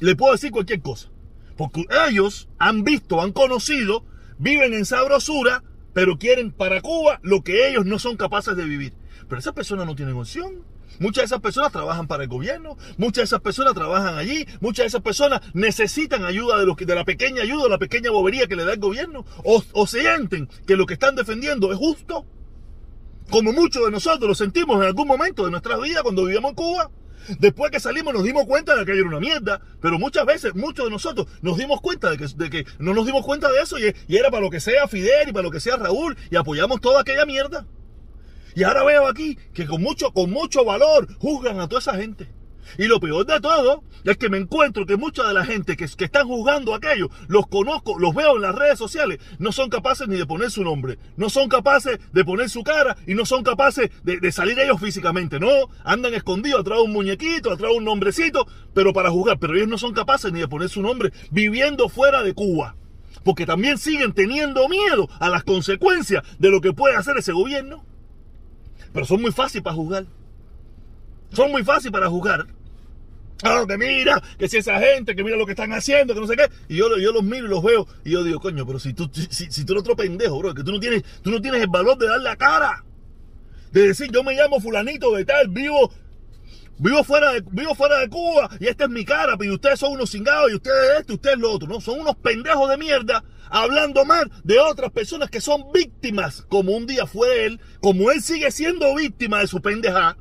le 0.00 0.16
puedo 0.16 0.32
decir 0.32 0.50
cualquier 0.50 0.80
cosa. 0.80 1.10
Porque 1.58 1.84
ellos 2.08 2.48
han 2.58 2.82
visto, 2.82 3.20
han 3.20 3.32
conocido, 3.32 4.06
viven 4.38 4.72
en 4.72 4.86
sabrosura, 4.86 5.62
pero 5.92 6.18
quieren 6.18 6.50
para 6.50 6.80
Cuba 6.80 7.20
lo 7.22 7.42
que 7.42 7.68
ellos 7.68 7.84
no 7.84 7.98
son 7.98 8.16
capaces 8.16 8.56
de 8.56 8.64
vivir. 8.64 8.94
Pero 9.28 9.40
esas 9.40 9.52
personas 9.52 9.86
no 9.86 9.94
tienen 9.94 10.16
opción. 10.16 10.64
Muchas 10.98 11.22
de 11.22 11.26
esas 11.26 11.40
personas 11.40 11.72
trabajan 11.72 12.06
para 12.06 12.24
el 12.24 12.28
gobierno, 12.28 12.76
muchas 12.98 13.22
de 13.22 13.24
esas 13.24 13.40
personas 13.40 13.74
trabajan 13.74 14.16
allí, 14.16 14.46
muchas 14.60 14.84
de 14.84 14.88
esas 14.88 15.02
personas 15.02 15.40
necesitan 15.54 16.24
ayuda 16.24 16.64
de, 16.64 16.94
la 16.94 17.04
pequeña 17.04 17.42
ayuda, 17.42 17.68
la 17.68 17.78
pequeña 17.78 18.10
bobería 18.10 18.46
que 18.46 18.56
le 18.56 18.64
da 18.64 18.72
el 18.72 18.80
gobierno, 18.80 19.24
o, 19.44 19.62
o 19.72 19.86
sienten 19.86 20.48
que 20.66 20.76
lo 20.76 20.86
que 20.86 20.94
están 20.94 21.16
defendiendo 21.16 21.72
es 21.72 21.78
justo, 21.78 22.26
como 23.30 23.52
muchos 23.52 23.84
de 23.84 23.90
nosotros 23.90 24.28
lo 24.28 24.34
sentimos 24.34 24.76
en 24.76 24.82
algún 24.82 25.06
momento 25.06 25.44
de 25.44 25.50
nuestra 25.52 25.76
vida 25.78 26.02
cuando 26.02 26.24
vivíamos 26.24 26.50
en 26.50 26.56
Cuba. 26.56 26.90
Después 27.38 27.70
que 27.70 27.78
salimos 27.78 28.12
nos 28.12 28.24
dimos 28.24 28.44
cuenta 28.46 28.74
de 28.74 28.84
que 28.84 28.92
era 28.92 29.06
una 29.06 29.20
mierda, 29.20 29.60
pero 29.80 29.98
muchas 29.98 30.26
veces, 30.26 30.54
muchos 30.54 30.86
de 30.86 30.90
nosotros 30.90 31.28
nos 31.42 31.58
dimos 31.58 31.80
cuenta 31.80 32.10
de 32.10 32.18
que, 32.18 32.26
de 32.26 32.50
que 32.50 32.64
no 32.78 32.94
nos 32.94 33.06
dimos 33.06 33.24
cuenta 33.24 33.50
de 33.50 33.60
eso 33.60 33.78
y, 33.78 33.94
y, 34.08 34.16
era 34.16 34.30
para 34.30 34.42
lo 34.42 34.50
que 34.50 34.58
sea 34.58 34.88
Fidel 34.88 35.28
y 35.28 35.32
para 35.32 35.42
lo 35.42 35.50
que 35.50 35.60
sea 35.60 35.76
Raúl 35.76 36.16
y 36.30 36.36
apoyamos 36.36 36.80
toda 36.80 37.02
aquella 37.02 37.26
mierda. 37.26 37.66
Y 38.54 38.64
ahora 38.64 38.84
veo 38.84 39.06
aquí 39.06 39.36
que 39.54 39.66
con 39.66 39.82
mucho, 39.82 40.12
con 40.12 40.30
mucho 40.30 40.64
valor 40.64 41.08
juzgan 41.18 41.60
a 41.60 41.68
toda 41.68 41.80
esa 41.80 41.96
gente. 41.96 42.28
Y 42.78 42.84
lo 42.84 43.00
peor 43.00 43.26
de 43.26 43.40
todo 43.40 43.82
es 44.04 44.16
que 44.16 44.28
me 44.28 44.38
encuentro 44.38 44.86
que 44.86 44.96
mucha 44.96 45.26
de 45.26 45.34
la 45.34 45.44
gente 45.44 45.76
que, 45.76 45.86
que 45.86 46.04
están 46.04 46.26
juzgando 46.26 46.74
aquello, 46.74 47.10
los 47.28 47.46
conozco, 47.46 47.98
los 47.98 48.14
veo 48.14 48.36
en 48.36 48.42
las 48.42 48.54
redes 48.54 48.78
sociales, 48.78 49.18
no 49.38 49.52
son 49.52 49.68
capaces 49.68 50.08
ni 50.08 50.16
de 50.16 50.26
poner 50.26 50.50
su 50.50 50.62
nombre, 50.62 50.98
no 51.16 51.28
son 51.30 51.48
capaces 51.48 51.98
de 52.12 52.24
poner 52.24 52.48
su 52.48 52.62
cara 52.62 52.96
y 53.06 53.14
no 53.14 53.26
son 53.26 53.42
capaces 53.42 53.90
de, 54.02 54.20
de 54.20 54.32
salir 54.32 54.58
ellos 54.58 54.80
físicamente, 54.80 55.40
no, 55.40 55.48
andan 55.84 56.14
escondidos 56.14 56.60
atrás 56.60 56.78
de 56.78 56.84
un 56.84 56.92
muñequito, 56.92 57.50
atrás 57.52 57.72
de 57.72 57.78
un 57.78 57.84
nombrecito, 57.84 58.46
pero 58.72 58.92
para 58.92 59.10
juzgar, 59.10 59.38
pero 59.38 59.54
ellos 59.54 59.68
no 59.68 59.78
son 59.78 59.92
capaces 59.92 60.32
ni 60.32 60.40
de 60.40 60.48
poner 60.48 60.68
su 60.68 60.82
nombre 60.82 61.12
viviendo 61.30 61.88
fuera 61.88 62.22
de 62.22 62.34
Cuba. 62.34 62.76
Porque 63.22 63.44
también 63.44 63.76
siguen 63.76 64.14
teniendo 64.14 64.66
miedo 64.68 65.08
a 65.18 65.28
las 65.28 65.44
consecuencias 65.44 66.22
de 66.38 66.50
lo 66.50 66.62
que 66.62 66.72
puede 66.72 66.96
hacer 66.96 67.18
ese 67.18 67.32
gobierno. 67.32 67.84
Pero 68.92 69.06
son 69.06 69.22
muy 69.22 69.32
fáciles 69.32 69.62
para 69.62 69.76
jugar. 69.76 70.06
Son 71.32 71.50
muy 71.50 71.62
fáciles 71.62 71.92
para 71.92 72.08
jugar. 72.08 72.46
Ah, 73.42 73.64
que 73.66 73.78
mira, 73.78 74.22
que 74.38 74.48
si 74.48 74.58
esa 74.58 74.78
gente, 74.78 75.14
que 75.16 75.24
mira 75.24 75.36
lo 75.36 75.46
que 75.46 75.52
están 75.52 75.72
haciendo, 75.72 76.12
que 76.14 76.20
no 76.20 76.26
sé 76.26 76.36
qué. 76.36 76.46
Y 76.68 76.76
yo, 76.76 76.98
yo 76.98 77.12
los 77.12 77.22
miro 77.22 77.46
y 77.46 77.48
los 77.48 77.62
veo. 77.62 77.86
Y 78.04 78.10
yo 78.10 78.22
digo, 78.22 78.40
coño, 78.40 78.66
pero 78.66 78.78
si 78.78 78.92
tú, 78.92 79.10
si, 79.12 79.50
si 79.50 79.64
tú 79.64 79.72
eres 79.72 79.80
otro 79.82 79.96
pendejo, 79.96 80.38
bro, 80.38 80.54
que 80.54 80.62
tú 80.62 80.72
no 80.72 80.80
tienes, 80.80 81.02
tú 81.22 81.30
no 81.30 81.40
tienes 81.40 81.62
el 81.62 81.68
valor 81.68 81.96
de 81.96 82.06
dar 82.06 82.20
la 82.20 82.36
cara. 82.36 82.84
De 83.72 83.88
decir, 83.88 84.10
yo 84.12 84.22
me 84.22 84.34
llamo 84.34 84.60
fulanito 84.60 85.14
de 85.14 85.24
tal, 85.24 85.48
vivo, 85.48 85.90
vivo 86.80 87.04
fuera 87.04 87.32
de, 87.32 87.44
vivo 87.50 87.74
fuera 87.74 87.98
de 87.98 88.08
Cuba, 88.08 88.50
y 88.58 88.66
esta 88.66 88.84
es 88.84 88.90
mi 88.90 89.04
cara, 89.04 89.36
pero 89.36 89.54
ustedes 89.54 89.78
son 89.78 89.92
unos 89.92 90.10
cingados, 90.10 90.50
y 90.50 90.54
ustedes 90.54 91.00
esto, 91.00 91.12
y 91.12 91.16
ustedes 91.16 91.38
lo 91.38 91.52
otro, 91.52 91.68
¿no? 91.68 91.80
Son 91.80 92.00
unos 92.00 92.16
pendejos 92.16 92.68
de 92.70 92.78
mierda 92.78 93.22
hablando 93.50 94.04
mal 94.04 94.30
de 94.44 94.58
otras 94.58 94.90
personas 94.90 95.30
que 95.30 95.40
son 95.40 95.70
víctimas, 95.72 96.46
como 96.48 96.72
un 96.72 96.86
día 96.86 97.06
fue 97.06 97.44
él, 97.44 97.60
como 97.80 98.10
él 98.10 98.22
sigue 98.22 98.50
siendo 98.50 98.94
víctima 98.94 99.40
de 99.40 99.46
su 99.46 99.60
pendeja, 99.60 100.16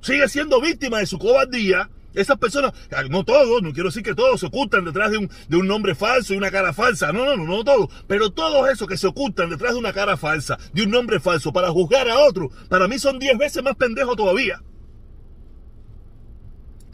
sigue 0.00 0.28
siendo 0.28 0.60
víctima 0.60 0.98
de 0.98 1.06
su 1.06 1.18
cobardía. 1.18 1.90
Esas 2.14 2.38
personas, 2.38 2.72
no 3.10 3.24
todos, 3.24 3.60
no 3.60 3.72
quiero 3.72 3.88
decir 3.88 4.04
que 4.04 4.14
todos 4.14 4.38
se 4.38 4.46
ocultan 4.46 4.84
detrás 4.84 5.10
de 5.10 5.18
un, 5.18 5.28
de 5.48 5.56
un 5.56 5.66
nombre 5.66 5.96
falso 5.96 6.32
y 6.32 6.36
una 6.36 6.52
cara 6.52 6.72
falsa, 6.72 7.12
no, 7.12 7.24
no, 7.24 7.36
no, 7.36 7.44
no 7.44 7.64
todos, 7.64 7.88
pero 8.06 8.30
todos 8.30 8.70
esos 8.70 8.86
que 8.86 8.96
se 8.96 9.08
ocultan 9.08 9.50
detrás 9.50 9.72
de 9.72 9.80
una 9.80 9.92
cara 9.92 10.16
falsa, 10.16 10.56
de 10.72 10.84
un 10.84 10.92
nombre 10.92 11.18
falso, 11.18 11.52
para 11.52 11.70
juzgar 11.70 12.08
a 12.08 12.20
otro, 12.20 12.50
para 12.68 12.86
mí 12.86 13.00
son 13.00 13.18
diez 13.18 13.36
veces 13.36 13.64
más 13.64 13.74
pendejos 13.74 14.14
todavía. 14.14 14.62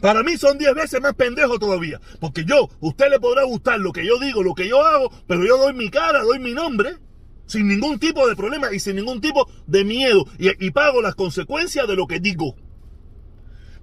Para 0.01 0.23
mí 0.23 0.35
son 0.35 0.57
10 0.57 0.73
veces 0.73 0.99
más 0.99 1.13
pendejo 1.13 1.59
todavía. 1.59 2.01
Porque 2.19 2.43
yo, 2.43 2.69
usted 2.79 3.09
le 3.09 3.19
podrá 3.19 3.43
gustar 3.43 3.79
lo 3.79 3.93
que 3.93 4.05
yo 4.05 4.19
digo, 4.19 4.41
lo 4.43 4.55
que 4.55 4.67
yo 4.67 4.83
hago, 4.83 5.11
pero 5.27 5.45
yo 5.45 5.57
doy 5.57 5.73
mi 5.73 5.89
cara, 5.89 6.23
doy 6.23 6.39
mi 6.39 6.53
nombre, 6.53 6.97
sin 7.45 7.67
ningún 7.67 7.99
tipo 7.99 8.27
de 8.27 8.35
problema 8.35 8.73
y 8.73 8.79
sin 8.79 8.95
ningún 8.95 9.21
tipo 9.21 9.47
de 9.67 9.85
miedo. 9.85 10.25
Y, 10.39 10.71
pago 10.71 11.01
las 11.01 11.15
consecuencias 11.15 11.87
de 11.87 11.95
lo 11.95 12.07
que 12.07 12.19
digo. 12.19 12.55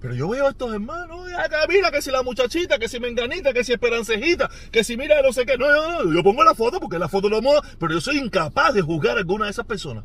Pero 0.01 0.15
yo 0.15 0.29
veo 0.29 0.47
a 0.47 0.51
estos 0.51 0.73
hermanos, 0.73 1.29
acá 1.37 1.59
mira 1.69 1.91
que 1.91 2.03
si 2.03 2.11
la 2.11 2.23
muchachita, 2.23 2.79
que 2.79 2.89
si 2.89 3.01
menganita, 3.01 3.53
que 3.53 3.65
si 3.65 3.73
esperancejita, 3.73 4.49
que 4.71 4.85
si 4.85 4.97
mira 4.97 5.21
no 5.23 5.33
sé 5.33 5.45
qué. 5.45 5.57
No, 5.57 5.71
no, 5.71 6.05
no, 6.05 6.13
yo 6.13 6.23
pongo 6.23 6.45
la 6.45 6.55
foto 6.55 6.79
porque 6.81 6.99
la 6.99 7.09
foto 7.09 7.29
lo 7.29 7.43
moda, 7.43 7.63
pero 7.79 7.93
yo 7.93 8.01
soy 8.01 8.19
incapaz 8.19 8.75
de 8.75 8.83
juzgar 8.83 9.17
a 9.17 9.21
alguna 9.21 9.47
de 9.47 9.51
esas 9.53 9.67
personas. 9.67 10.05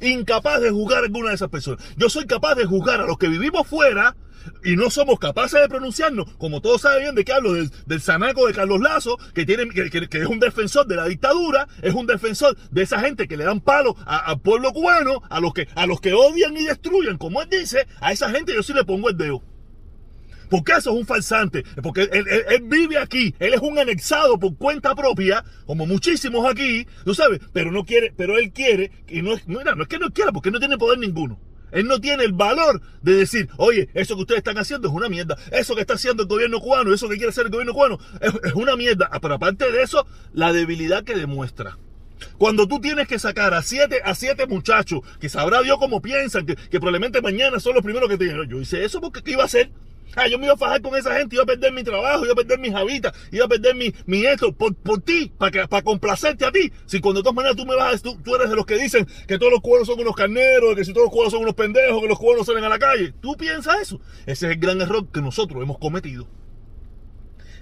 Incapaz 0.00 0.60
de 0.60 0.70
juzgar 0.70 1.02
a 1.02 1.06
alguna 1.06 1.28
de 1.28 1.36
esas 1.36 1.50
personas. 1.50 1.84
Yo 1.96 2.08
soy 2.08 2.26
capaz 2.26 2.54
de 2.54 2.64
juzgar 2.64 3.00
a 3.00 3.06
los 3.06 3.18
que 3.18 3.28
vivimos 3.28 3.66
fuera 3.66 4.16
y 4.64 4.76
no 4.76 4.90
somos 4.90 5.18
capaces 5.18 5.60
de 5.60 5.68
pronunciarnos, 5.68 6.32
como 6.36 6.60
todos 6.60 6.82
saben 6.82 7.14
de 7.14 7.24
qué 7.24 7.32
hablo, 7.32 7.52
del, 7.52 7.70
del 7.86 8.00
sanaco 8.00 8.46
de 8.46 8.54
Carlos 8.54 8.80
Lazo, 8.80 9.18
que, 9.34 9.44
tiene, 9.44 9.68
que, 9.68 10.18
es 10.18 10.26
un 10.26 10.40
defensor 10.40 10.86
de 10.86 10.96
la 10.96 11.06
dictadura, 11.06 11.68
es 11.82 11.94
un 11.94 12.06
defensor 12.06 12.56
de 12.70 12.82
esa 12.82 13.00
gente 13.00 13.28
que 13.28 13.36
le 13.36 13.44
dan 13.44 13.60
palo 13.60 13.96
al 14.06 14.40
pueblo 14.40 14.72
cubano, 14.72 15.22
a 15.28 15.40
los, 15.40 15.52
que, 15.52 15.68
a 15.74 15.86
los 15.86 16.00
que 16.00 16.14
odian 16.14 16.56
y 16.56 16.64
destruyen, 16.64 17.18
como 17.18 17.42
él 17.42 17.48
dice, 17.50 17.86
a 18.00 18.12
esa 18.12 18.30
gente 18.30 18.54
yo 18.54 18.62
sí 18.62 18.72
le 18.72 18.84
pongo 18.84 19.08
el 19.08 19.16
dedo. 19.16 19.42
Porque 20.50 20.72
eso 20.72 20.90
es 20.90 20.96
un 20.96 21.06
falsante. 21.06 21.64
Porque 21.82 22.08
él, 22.12 22.62
vive 22.64 22.98
aquí. 22.98 23.34
Él 23.38 23.54
es 23.54 23.60
un 23.60 23.78
anexado 23.78 24.38
por 24.38 24.56
cuenta 24.56 24.94
propia, 24.94 25.44
como 25.66 25.86
muchísimos 25.86 26.46
aquí, 26.48 26.86
tú 27.04 27.14
sabes. 27.14 27.40
Pero 27.52 27.72
no 27.72 27.84
quiere, 27.84 28.12
pero 28.16 28.38
él 28.38 28.52
quiere, 28.52 28.92
y 29.08 29.22
no 29.22 29.32
es, 29.34 29.48
no, 29.48 29.64
no 29.64 29.82
es 29.82 29.88
que 29.88 29.98
no 29.98 30.10
quiera, 30.10 30.32
porque 30.32 30.50
no 30.50 30.58
tiene 30.58 30.78
poder 30.78 30.98
ninguno. 30.98 31.40
Él 31.74 31.88
no 31.88 32.00
tiene 32.00 32.24
el 32.24 32.32
valor 32.32 32.80
de 33.02 33.16
decir, 33.16 33.48
oye, 33.56 33.88
eso 33.94 34.14
que 34.14 34.22
ustedes 34.22 34.38
están 34.38 34.56
haciendo 34.58 34.88
es 34.88 34.94
una 34.94 35.08
mierda. 35.08 35.36
Eso 35.50 35.74
que 35.74 35.80
está 35.80 35.94
haciendo 35.94 36.22
el 36.22 36.28
gobierno 36.28 36.60
cubano, 36.60 36.94
eso 36.94 37.08
que 37.08 37.16
quiere 37.16 37.30
hacer 37.30 37.46
el 37.46 37.50
gobierno 37.50 37.74
cubano, 37.74 37.98
es, 38.20 38.54
una 38.54 38.76
mierda. 38.76 39.08
Ah, 39.12 39.20
pero 39.20 39.34
aparte 39.34 39.70
de 39.70 39.82
eso, 39.82 40.06
la 40.32 40.52
debilidad 40.52 41.02
que 41.02 41.16
demuestra. 41.16 41.76
Cuando 42.38 42.68
tú 42.68 42.80
tienes 42.80 43.08
que 43.08 43.18
sacar 43.18 43.52
a 43.54 43.62
siete, 43.62 44.00
a 44.04 44.14
siete 44.14 44.46
muchachos, 44.46 45.00
que 45.20 45.28
sabrá 45.28 45.62
Dios 45.62 45.78
cómo 45.78 46.00
piensan, 46.00 46.46
que, 46.46 46.54
que 46.54 46.78
probablemente 46.78 47.20
mañana 47.20 47.58
son 47.58 47.74
los 47.74 47.82
primeros 47.82 48.08
que 48.08 48.16
te 48.16 48.24
digan, 48.24 48.48
yo 48.48 48.60
hice 48.60 48.84
eso 48.84 49.00
porque 49.00 49.22
¿qué 49.22 49.32
iba 49.32 49.42
a 49.42 49.46
hacer? 49.46 49.70
Ah, 50.16 50.28
yo 50.28 50.38
me 50.38 50.46
iba 50.46 50.54
a 50.54 50.56
fajar 50.56 50.80
con 50.82 50.94
esa 50.96 51.14
gente, 51.16 51.36
iba 51.36 51.42
a 51.42 51.46
perder 51.46 51.72
mi 51.72 51.82
trabajo, 51.82 52.24
iba 52.24 52.32
a 52.32 52.36
perder 52.36 52.58
mis 52.58 52.74
habitas, 52.74 53.12
iba 53.32 53.44
a 53.44 53.48
perder 53.48 53.74
mi, 53.74 53.92
mi 54.06 54.24
esto, 54.24 54.52
por, 54.52 54.74
por 54.74 55.00
ti, 55.00 55.32
para, 55.38 55.66
para 55.66 55.82
complacerte 55.82 56.44
a 56.44 56.52
ti. 56.52 56.72
Si 56.86 57.00
cuando 57.00 57.20
de 57.20 57.24
todas 57.24 57.36
maneras 57.36 57.56
tú 57.56 57.66
me 57.66 57.76
vas, 57.76 58.02
tú, 58.02 58.16
tú 58.22 58.34
eres 58.36 58.50
de 58.50 58.56
los 58.56 58.66
que 58.66 58.76
dicen 58.76 59.06
que 59.26 59.38
todos 59.38 59.52
los 59.52 59.60
cubanos 59.60 59.86
son 59.86 60.00
unos 60.00 60.14
carneros, 60.14 60.74
que 60.74 60.84
si 60.84 60.92
todos 60.92 61.06
los 61.06 61.12
cubanos 61.12 61.32
son 61.32 61.42
unos 61.42 61.54
pendejos, 61.54 62.00
que 62.00 62.08
los 62.08 62.18
cubanos 62.18 62.46
salen 62.46 62.64
a 62.64 62.68
la 62.68 62.78
calle. 62.78 63.14
¿Tú 63.20 63.36
piensas 63.36 63.80
eso? 63.80 64.00
Ese 64.26 64.46
es 64.46 64.52
el 64.52 64.58
gran 64.58 64.80
error 64.80 65.06
que 65.12 65.20
nosotros 65.20 65.62
hemos 65.62 65.78
cometido. 65.78 66.26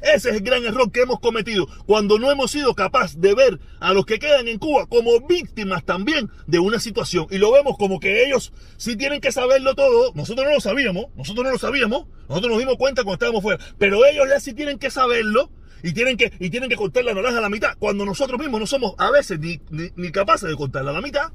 Ese 0.03 0.31
es 0.31 0.37
el 0.37 0.43
gran 0.43 0.65
error 0.65 0.91
que 0.91 1.03
hemos 1.03 1.21
cometido 1.21 1.69
cuando 1.87 2.19
no 2.19 2.31
hemos 2.31 2.51
sido 2.51 2.75
capaces 2.75 3.21
de 3.21 3.35
ver 3.35 3.61
a 3.79 3.93
los 3.93 4.05
que 4.05 4.19
quedan 4.19 4.49
en 4.49 4.59
Cuba 4.59 4.87
como 4.87 5.21
víctimas 5.21 5.85
también 5.85 6.29
de 6.47 6.59
una 6.59 6.81
situación. 6.81 7.27
Y 7.31 7.39
lo 7.39 7.53
vemos 7.53 7.77
como 7.79 8.01
que 8.01 8.25
ellos 8.27 8.53
sí 8.77 8.97
tienen 8.97 9.21
que 9.21 9.31
saberlo 9.31 9.75
todo. 9.75 10.13
Nosotros 10.15 10.47
no 10.47 10.55
lo 10.55 10.61
sabíamos, 10.61 11.07
nosotros 11.17 11.45
no 11.45 11.53
lo 11.53 11.59
sabíamos, 11.59 12.07
nosotros 12.29 12.51
nos 12.51 12.59
dimos 12.59 12.77
cuenta 12.77 13.05
cuando 13.05 13.15
estábamos 13.15 13.43
fuera. 13.43 13.65
Pero 13.79 14.05
ellos 14.05 14.27
ya 14.29 14.41
sí 14.41 14.55
tienen 14.55 14.79
que 14.79 14.91
saberlo 14.91 15.51
y 15.85 15.93
tienen 15.93 16.17
que, 16.17 16.33
y 16.41 16.51
tienen 16.51 16.69
que 16.69 16.77
cortar 16.77 17.05
la 17.05 17.15
naranja 17.15 17.39
a 17.39 17.43
la 17.43 17.49
mitad. 17.49 17.77
Cuando 17.79 18.05
nosotros 18.05 18.41
mismos 18.41 18.61
no 18.61 18.67
somos 18.67 18.95
a 18.99 19.11
veces 19.11 19.39
ni, 19.39 19.61
ni 19.71 20.11
capaces 20.11 20.49
de 20.49 20.57
cortarla 20.57 20.91
a 20.91 20.95
la 20.95 21.01
mitad. 21.01 21.31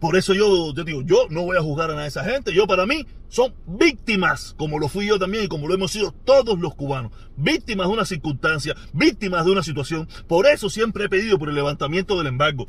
Por 0.00 0.16
eso 0.16 0.34
yo 0.34 0.72
te 0.74 0.84
digo, 0.84 1.02
yo 1.02 1.26
no 1.30 1.42
voy 1.42 1.56
a 1.56 1.62
juzgar 1.62 1.90
a 1.90 2.06
esa 2.06 2.24
gente. 2.24 2.52
Yo 2.52 2.66
para 2.66 2.86
mí 2.86 3.06
son 3.28 3.54
víctimas, 3.66 4.54
como 4.58 4.78
lo 4.78 4.88
fui 4.88 5.06
yo 5.06 5.18
también 5.18 5.44
y 5.44 5.48
como 5.48 5.68
lo 5.68 5.74
hemos 5.74 5.92
sido 5.92 6.12
todos 6.12 6.58
los 6.58 6.74
cubanos. 6.74 7.12
Víctimas 7.36 7.86
de 7.88 7.92
una 7.92 8.04
circunstancia, 8.04 8.74
víctimas 8.92 9.44
de 9.44 9.52
una 9.52 9.62
situación. 9.62 10.08
Por 10.26 10.46
eso 10.46 10.70
siempre 10.70 11.04
he 11.04 11.08
pedido 11.08 11.38
por 11.38 11.48
el 11.48 11.54
levantamiento 11.54 12.18
del 12.18 12.26
embargo. 12.26 12.66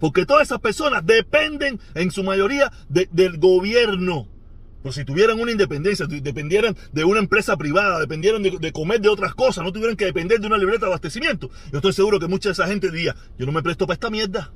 Porque 0.00 0.26
todas 0.26 0.42
esas 0.48 0.60
personas 0.60 1.06
dependen 1.06 1.80
en 1.94 2.10
su 2.10 2.24
mayoría 2.24 2.72
del 2.88 3.38
gobierno. 3.38 4.28
Pues 4.82 4.96
si 4.96 5.04
tuvieran 5.06 5.40
una 5.40 5.50
independencia, 5.50 6.04
dependieran 6.06 6.76
de 6.92 7.04
una 7.04 7.18
empresa 7.18 7.56
privada, 7.56 7.98
dependieran 7.98 8.42
de, 8.42 8.58
de, 8.58 8.72
comer 8.72 9.00
de 9.00 9.08
otras 9.08 9.34
cosas, 9.34 9.64
no 9.64 9.72
tuvieran 9.72 9.96
que 9.96 10.04
depender 10.04 10.40
de 10.40 10.46
una 10.46 10.58
libreta 10.58 10.80
de 10.80 10.86
abastecimiento, 10.88 11.48
yo 11.72 11.78
estoy 11.78 11.94
seguro 11.94 12.20
que 12.20 12.26
mucha 12.26 12.50
de 12.50 12.52
esa 12.52 12.66
gente 12.66 12.90
diría, 12.90 13.16
yo 13.38 13.46
no 13.46 13.52
me 13.52 13.62
presto 13.62 13.86
para 13.86 13.94
esta 13.94 14.10
mierda. 14.10 14.52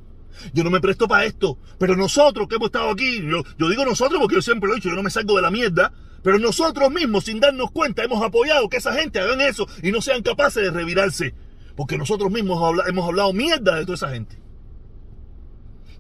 Yo 0.53 0.65
no 0.65 0.71
me 0.71 0.81
presto 0.81 1.09
para 1.09 1.25
esto. 1.25 1.59
Pero 1.79 1.97
nosotros 1.97 2.49
que 2.49 2.57
hemos 2.57 2.67
estado 2.67 2.91
aquí, 2.91 3.23
yo, 3.27 3.69
digo 3.69 3.85
nosotros 3.85 4.21
porque 4.21 4.37
yo 4.37 4.43
siempre 4.43 4.69
lo 4.69 4.75
he 4.75 4.77
dicho, 4.77 4.89
yo 4.89 4.97
no 4.97 5.03
me 5.03 5.11
salgo 5.11 5.37
de 5.37 5.43
la 5.43 5.51
mierda. 5.51 5.93
Pero 6.23 6.39
nosotros 6.39 6.91
mismos, 6.91 7.25
sin 7.25 7.41
darnos 7.41 7.71
cuenta, 7.71 8.03
hemos 8.03 8.23
apoyado 8.23 8.69
que 8.69 8.79
esa 8.79 8.93
gente 8.93 9.21
hagan 9.21 9.41
eso 9.41 9.67
y 9.83 9.93
no 9.93 10.01
sean 10.01 10.23
capaces 10.23 10.63
de 10.63 10.71
revirarse. 10.71 11.35
Porque 11.77 11.97
nosotros 11.97 12.31
mismos 12.31 12.77
hemos 12.89 13.09
hablado 13.09 13.33
mierda 13.33 13.77
de 13.77 13.85
toda 13.85 13.95
esa 13.95 14.11
gente. 14.11 14.37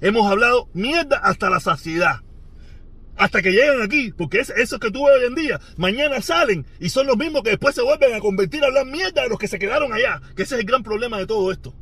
Hemos 0.01 0.31
hablado 0.31 0.69
mierda 0.73 1.19
hasta 1.19 1.51
la 1.51 1.61
saciedad. 1.61 2.21
Hasta 3.17 3.43
que 3.43 3.51
llegan 3.51 3.83
aquí, 3.83 4.13
porque 4.17 4.39
es 4.39 4.51
eso 4.51 4.79
que 4.79 4.93
tú 4.93 5.05
ves 5.05 5.17
hoy 5.19 5.27
en 5.27 5.35
día. 5.35 5.61
Mañana 5.77 6.23
salen 6.23 6.65
y 6.79 6.89
son 6.89 7.07
los 7.09 7.17
mismos 7.17 7.43
que 7.43 7.51
después 7.51 7.75
se 7.75 7.83
vuelven 7.83 8.15
a 8.15 8.21
convertir 8.21 8.63
a 8.63 8.69
hablar 8.69 8.87
mierda 8.87 9.23
de 9.23 9.29
los 9.29 9.39
que 9.39 9.49
se 9.49 9.59
quedaron 9.59 9.93
allá. 9.93 10.21
Que 10.37 10.45
ese 10.45 10.55
es 10.55 10.61
el 10.61 10.67
gran 10.67 10.85
problema 10.85 11.19
de 11.19 11.27
todo 11.27 11.51
esto. 11.51 11.75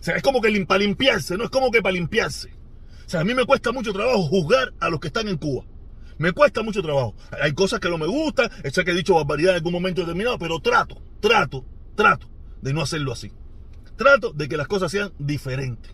O 0.00 0.02
sea, 0.02 0.16
es 0.16 0.22
como 0.22 0.40
que 0.40 0.64
para 0.66 0.78
limpiarse, 0.78 1.36
no 1.36 1.44
es 1.44 1.50
como 1.50 1.70
que 1.70 1.82
para 1.82 1.92
limpiarse. 1.92 2.50
O 3.06 3.08
sea, 3.10 3.20
a 3.20 3.24
mí 3.24 3.34
me 3.34 3.44
cuesta 3.44 3.72
mucho 3.72 3.92
trabajo 3.92 4.22
juzgar 4.22 4.72
a 4.78 4.88
los 4.88 5.00
que 5.00 5.08
están 5.08 5.28
en 5.28 5.36
Cuba. 5.36 5.64
Me 6.18 6.32
cuesta 6.32 6.62
mucho 6.62 6.82
trabajo. 6.82 7.14
Hay 7.42 7.54
cosas 7.54 7.80
que 7.80 7.88
no 7.88 7.98
me 7.98 8.06
gustan, 8.06 8.50
sé 8.70 8.84
que 8.84 8.92
he 8.92 8.94
dicho 8.94 9.14
barbaridad 9.14 9.52
en 9.52 9.56
algún 9.56 9.72
momento 9.72 10.02
determinado, 10.02 10.38
pero 10.38 10.60
trato, 10.60 11.02
trato, 11.20 11.64
trato 11.96 12.30
de 12.62 12.72
no 12.72 12.82
hacerlo 12.82 13.12
así. 13.12 13.32
Trato 13.96 14.32
de 14.32 14.48
que 14.48 14.56
las 14.56 14.68
cosas 14.68 14.92
sean 14.92 15.12
diferentes. 15.18 15.92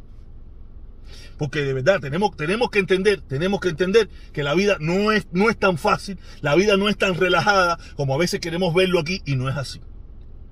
Porque 1.38 1.62
de 1.62 1.72
verdad 1.72 2.00
tenemos, 2.00 2.36
tenemos 2.36 2.70
que 2.70 2.80
entender, 2.80 3.20
tenemos 3.22 3.60
que 3.60 3.68
entender 3.68 4.08
que 4.32 4.42
la 4.42 4.54
vida 4.54 4.76
no 4.80 5.12
es, 5.12 5.26
no 5.32 5.48
es 5.48 5.56
tan 5.56 5.78
fácil, 5.78 6.18
la 6.40 6.54
vida 6.54 6.76
no 6.76 6.88
es 6.88 6.98
tan 6.98 7.14
relajada 7.14 7.78
como 7.96 8.14
a 8.14 8.18
veces 8.18 8.40
queremos 8.40 8.74
verlo 8.74 8.98
aquí 8.98 9.22
y 9.24 9.36
no 9.36 9.48
es 9.48 9.56
así. 9.56 9.80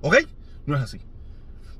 ¿Ok? 0.01 0.17
No 0.65 0.77
es 0.77 0.83
así 0.83 0.99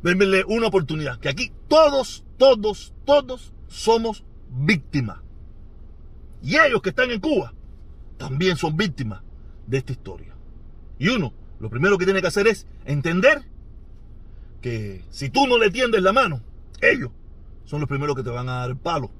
denle 0.01 0.43
una 0.45 0.67
oportunidad. 0.67 1.19
Que 1.19 1.29
aquí 1.29 1.51
todos, 1.67 2.23
todos, 2.37 2.93
todos 3.05 3.53
somos 3.67 4.23
víctimas. 4.49 5.19
Y 6.41 6.57
ellos 6.57 6.81
que 6.81 6.89
están 6.89 7.11
en 7.11 7.19
Cuba 7.19 7.53
también 8.17 8.57
son 8.57 8.77
víctimas 8.77 9.21
de 9.67 9.77
esta 9.77 9.91
historia. 9.91 10.35
Y 10.99 11.09
uno, 11.09 11.33
lo 11.59 11.69
primero 11.69 11.97
que 11.97 12.05
tiene 12.05 12.21
que 12.21 12.27
hacer 12.27 12.47
es 12.47 12.67
entender 12.85 13.43
que 14.61 15.03
si 15.09 15.29
tú 15.29 15.47
no 15.47 15.57
le 15.57 15.71
tiendes 15.71 16.01
la 16.01 16.13
mano, 16.13 16.41
ellos 16.81 17.11
son 17.65 17.79
los 17.79 17.89
primeros 17.89 18.15
que 18.15 18.23
te 18.23 18.29
van 18.29 18.49
a 18.49 18.59
dar 18.59 18.69
el 18.69 18.77
palo. 18.77 19.11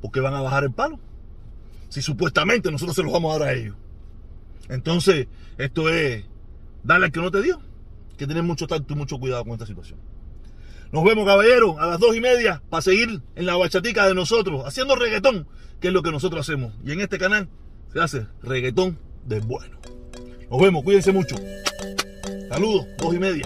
¿Por 0.00 0.12
qué 0.12 0.20
van 0.20 0.34
a 0.34 0.40
bajar 0.40 0.64
el 0.64 0.72
palo? 0.72 1.00
Si 1.88 2.02
supuestamente 2.02 2.70
nosotros 2.70 2.94
se 2.94 3.02
los 3.02 3.12
vamos 3.12 3.34
a 3.34 3.38
dar 3.38 3.48
a 3.48 3.52
ellos. 3.52 3.76
Entonces, 4.68 5.26
esto 5.56 5.88
es 5.88 6.24
darle 6.84 7.06
al 7.06 7.12
que 7.12 7.20
no 7.20 7.30
te 7.30 7.42
dio 7.42 7.60
que 8.18 8.26
tener 8.26 8.42
mucho 8.42 8.66
tacto 8.66 8.92
y 8.92 8.96
mucho 8.96 9.18
cuidado 9.18 9.44
con 9.44 9.54
esta 9.54 9.66
situación. 9.66 9.98
Nos 10.92 11.04
vemos, 11.04 11.26
caballeros, 11.26 11.76
a 11.78 11.86
las 11.86 12.00
dos 12.00 12.16
y 12.16 12.20
media 12.20 12.62
para 12.68 12.82
seguir 12.82 13.22
en 13.34 13.46
la 13.46 13.56
bachatica 13.56 14.06
de 14.06 14.14
nosotros, 14.14 14.64
haciendo 14.66 14.96
reggaetón, 14.96 15.46
que 15.80 15.88
es 15.88 15.94
lo 15.94 16.02
que 16.02 16.10
nosotros 16.10 16.40
hacemos. 16.40 16.74
Y 16.84 16.92
en 16.92 17.00
este 17.00 17.18
canal 17.18 17.48
se 17.92 18.00
hace 18.00 18.26
reggaetón 18.42 18.98
de 19.24 19.40
bueno. 19.40 19.78
Nos 20.50 20.60
vemos, 20.60 20.82
cuídense 20.82 21.12
mucho. 21.12 21.36
Saludos, 22.50 22.86
dos 22.98 23.14
y 23.14 23.18
media. 23.18 23.44